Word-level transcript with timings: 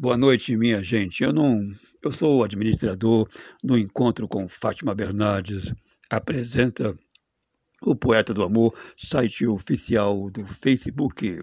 Boa 0.00 0.16
noite, 0.16 0.56
minha 0.56 0.82
gente. 0.82 1.22
Eu 1.22 1.30
não, 1.30 1.68
eu 2.02 2.10
sou 2.10 2.38
o 2.38 2.42
administrador 2.42 3.28
do 3.62 3.76
encontro 3.76 4.26
com 4.26 4.48
Fátima 4.48 4.94
Bernardes. 4.94 5.74
Apresenta 6.08 6.98
o 7.82 7.94
Poeta 7.94 8.32
do 8.32 8.42
Amor, 8.42 8.74
site 8.96 9.46
oficial 9.46 10.30
do 10.30 10.46
Facebook. 10.46 11.42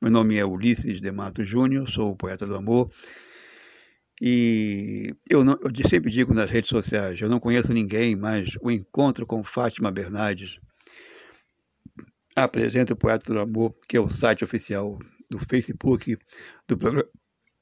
Meu 0.00 0.08
nome 0.12 0.36
é 0.36 0.44
Ulisses 0.44 1.00
de 1.00 1.10
Mato 1.10 1.44
Júnior, 1.44 1.90
sou 1.90 2.12
o 2.12 2.16
Poeta 2.16 2.46
do 2.46 2.54
Amor. 2.54 2.88
E 4.22 5.12
eu, 5.28 5.42
não, 5.42 5.58
eu 5.60 5.88
sempre 5.88 6.08
digo 6.08 6.32
nas 6.32 6.48
redes 6.48 6.70
sociais, 6.70 7.20
eu 7.20 7.28
não 7.28 7.40
conheço 7.40 7.72
ninguém, 7.72 8.14
mas 8.14 8.56
o 8.62 8.70
encontro 8.70 9.26
com 9.26 9.42
Fátima 9.42 9.90
Bernardes 9.90 10.60
apresenta 12.36 12.92
o 12.92 12.96
Poeta 12.96 13.32
do 13.32 13.40
Amor, 13.40 13.74
que 13.88 13.96
é 13.96 14.00
o 14.00 14.08
site 14.08 14.44
oficial 14.44 14.96
do 15.28 15.40
Facebook 15.40 16.16
do 16.68 16.78
programa 16.78 17.10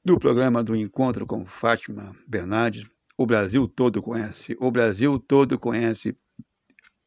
do 0.05 0.19
programa 0.19 0.63
do 0.63 0.75
Encontro 0.75 1.25
com 1.25 1.43
Fátima 1.47 2.15
Bernardes. 2.27 2.85
O 3.17 3.25
Brasil 3.25 3.67
todo 3.67 4.03
conhece, 4.03 4.55
o 4.59 4.69
Brasil 4.69 5.17
todo 5.17 5.57
conhece 5.57 6.15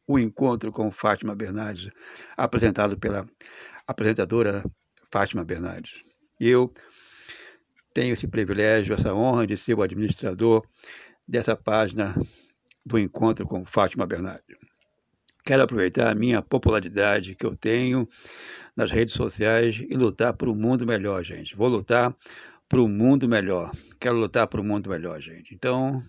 o 0.05 0.19
Encontro 0.19 0.69
com 0.69 0.91
Fátima 0.91 1.33
Bernardes, 1.33 1.89
apresentado 2.35 2.99
pela 2.99 3.25
apresentadora 3.87 4.65
Fátima 5.09 5.45
Bernardes. 5.45 5.93
Eu 6.37 6.73
tenho 7.93 8.13
esse 8.13 8.27
privilégio, 8.27 8.93
essa 8.93 9.13
honra 9.13 9.47
de 9.47 9.55
ser 9.55 9.75
o 9.75 9.81
administrador 9.81 10.67
dessa 11.25 11.55
página 11.55 12.13
do 12.85 12.99
Encontro 12.99 13.45
com 13.45 13.63
Fátima 13.63 14.05
Bernardes. 14.05 14.57
Quero 15.45 15.63
aproveitar 15.63 16.11
a 16.11 16.15
minha 16.15 16.41
popularidade 16.41 17.33
que 17.33 17.45
eu 17.45 17.55
tenho 17.55 18.09
nas 18.75 18.91
redes 18.91 19.13
sociais 19.13 19.81
e 19.89 19.95
lutar 19.95 20.33
por 20.33 20.49
um 20.49 20.55
mundo 20.55 20.85
melhor, 20.85 21.23
gente. 21.23 21.55
Vou 21.55 21.69
lutar 21.69 22.13
para 22.69 22.81
o 22.81 22.87
mundo 22.87 23.27
melhor. 23.27 23.71
Quero 23.99 24.17
lutar 24.17 24.47
para 24.47 24.61
o 24.61 24.63
mundo 24.63 24.91
melhor, 24.91 25.19
gente. 25.19 25.55
Então, 25.55 26.01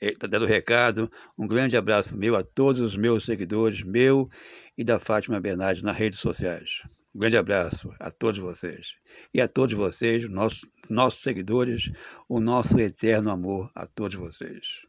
está 0.00 0.28
dando 0.28 0.46
recado. 0.46 1.10
Um 1.36 1.46
grande 1.46 1.76
abraço 1.76 2.16
meu 2.16 2.36
a 2.36 2.44
todos 2.44 2.80
os 2.80 2.96
meus 2.96 3.24
seguidores, 3.24 3.82
meu 3.82 4.30
e 4.78 4.84
da 4.84 5.00
Fátima 5.00 5.40
Bernardes 5.40 5.82
nas 5.82 5.96
redes 5.96 6.20
sociais. 6.20 6.82
Um 7.12 7.18
grande 7.18 7.36
abraço 7.36 7.92
a 7.98 8.10
todos 8.10 8.38
vocês. 8.38 8.94
E 9.32 9.40
a 9.40 9.48
todos 9.48 9.74
vocês, 9.74 10.28
nossos, 10.30 10.64
nossos 10.88 11.20
seguidores, 11.20 11.90
o 12.28 12.40
nosso 12.40 12.78
eterno 12.78 13.30
amor 13.30 13.70
a 13.74 13.86
todos 13.86 14.16
vocês. 14.16 14.82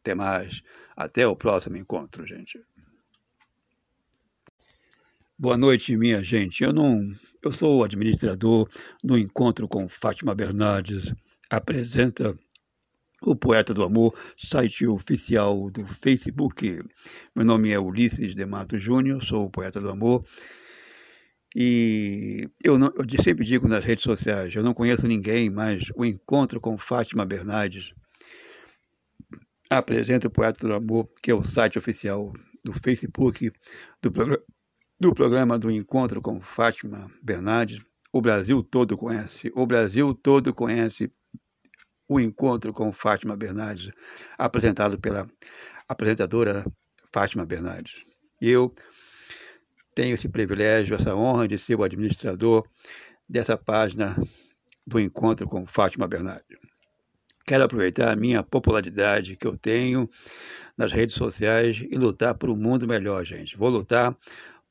Até 0.00 0.14
mais. 0.14 0.62
Até 0.96 1.26
o 1.26 1.36
próximo 1.36 1.76
encontro, 1.76 2.26
gente. 2.26 2.58
Boa 5.38 5.56
noite, 5.56 5.96
minha 5.96 6.22
gente. 6.22 6.62
Eu 6.62 6.72
não, 6.72 7.08
eu 7.42 7.50
sou 7.50 7.78
o 7.78 7.84
administrador 7.84 8.68
do 9.02 9.18
encontro 9.18 9.66
com 9.66 9.88
Fátima 9.88 10.34
Bernardes. 10.34 11.12
Apresenta 11.50 12.38
o 13.22 13.34
Poeta 13.34 13.72
do 13.72 13.82
Amor, 13.82 14.14
site 14.36 14.86
oficial 14.86 15.70
do 15.70 15.86
Facebook. 15.86 16.82
Meu 17.34 17.44
nome 17.44 17.70
é 17.70 17.78
Ulisses 17.78 18.34
de 18.34 18.44
Mato 18.44 18.78
Júnior, 18.78 19.24
sou 19.24 19.46
o 19.46 19.50
Poeta 19.50 19.80
do 19.80 19.90
Amor. 19.90 20.24
E 21.56 22.48
eu, 22.62 22.78
não, 22.78 22.92
eu 22.96 23.22
sempre 23.22 23.44
digo 23.44 23.66
nas 23.66 23.84
redes 23.84 24.04
sociais, 24.04 24.54
eu 24.54 24.62
não 24.62 24.74
conheço 24.74 25.08
ninguém, 25.08 25.50
mas 25.50 25.90
o 25.96 26.04
encontro 26.04 26.60
com 26.60 26.78
Fátima 26.78 27.26
Bernardes 27.26 27.92
apresenta 29.68 30.28
o 30.28 30.30
Poeta 30.30 30.66
do 30.66 30.74
Amor, 30.74 31.08
que 31.22 31.30
é 31.30 31.34
o 31.34 31.42
site 31.42 31.78
oficial 31.78 32.32
do 32.62 32.72
Facebook 32.74 33.50
do 34.00 34.12
programa 34.12 34.42
do 35.02 35.12
programa 35.12 35.58
do 35.58 35.68
Encontro 35.68 36.22
com 36.22 36.40
Fátima 36.40 37.10
Bernardes. 37.20 37.84
O 38.12 38.20
Brasil 38.20 38.62
todo 38.62 38.96
conhece, 38.96 39.50
o 39.52 39.66
Brasil 39.66 40.14
todo 40.14 40.54
conhece 40.54 41.12
o 42.08 42.20
Encontro 42.20 42.72
com 42.72 42.92
Fátima 42.92 43.36
Bernardes, 43.36 43.90
apresentado 44.38 45.00
pela 45.00 45.28
apresentadora 45.88 46.64
Fátima 47.12 47.44
Bernardes. 47.44 48.04
Eu 48.40 48.72
tenho 49.92 50.14
esse 50.14 50.28
privilégio, 50.28 50.94
essa 50.94 51.16
honra 51.16 51.48
de 51.48 51.58
ser 51.58 51.74
o 51.74 51.82
administrador 51.82 52.64
dessa 53.28 53.56
página 53.56 54.16
do 54.86 55.00
Encontro 55.00 55.48
com 55.48 55.66
Fátima 55.66 56.06
Bernardes. 56.06 56.56
Quero 57.44 57.64
aproveitar 57.64 58.12
a 58.12 58.16
minha 58.16 58.40
popularidade 58.44 59.34
que 59.34 59.48
eu 59.48 59.58
tenho 59.58 60.08
nas 60.78 60.92
redes 60.92 61.16
sociais 61.16 61.84
e 61.90 61.98
lutar 61.98 62.36
por 62.36 62.48
um 62.48 62.56
mundo 62.56 62.86
melhor, 62.86 63.24
gente. 63.24 63.56
Vou 63.56 63.68
lutar 63.68 64.16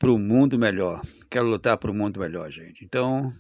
para 0.02 0.12
o 0.12 0.18
mundo 0.18 0.58
melhor. 0.58 1.00
Quero 1.30 1.46
lutar 1.46 1.78
para 1.78 1.92
o 1.92 1.94
mundo 1.94 2.20
melhor, 2.20 2.50
gente. 2.50 2.84
Então, 2.84 3.32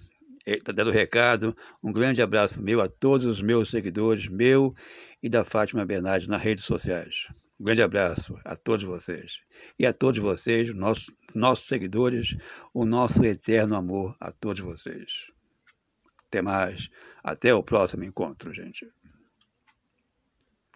está 0.45 0.71
dando 0.71 0.91
recado. 0.91 1.57
Um 1.81 1.91
grande 1.91 2.21
abraço 2.21 2.61
meu 2.61 2.81
a 2.81 2.87
todos 2.87 3.25
os 3.25 3.41
meus 3.41 3.71
seguidores, 3.71 4.27
meu 4.27 4.75
e 5.23 5.27
da 5.27 5.43
Fátima 5.43 5.83
Bernardes 5.83 6.27
nas 6.27 6.39
redes 6.39 6.63
sociais. 6.63 7.25
Um 7.59 7.63
grande 7.63 7.81
abraço 7.81 8.37
a 8.45 8.55
todos 8.55 8.85
vocês. 8.85 9.39
E 9.79 9.87
a 9.87 9.91
todos 9.91 10.19
vocês, 10.21 10.71
nossos, 10.75 11.11
nossos 11.33 11.67
seguidores, 11.67 12.37
o 12.71 12.85
nosso 12.85 13.25
eterno 13.25 13.75
amor 13.75 14.15
a 14.19 14.31
todos 14.31 14.61
vocês. 14.61 15.31
Até 16.27 16.43
mais. 16.43 16.89
Até 17.23 17.55
o 17.55 17.63
próximo 17.63 18.03
encontro, 18.03 18.53
gente. 18.53 18.87